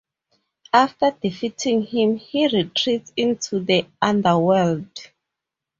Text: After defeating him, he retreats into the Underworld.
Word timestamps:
After 0.73 1.11
defeating 1.21 1.83
him, 1.83 2.15
he 2.15 2.47
retreats 2.47 3.13
into 3.15 3.59
the 3.63 3.85
Underworld. 4.01 4.89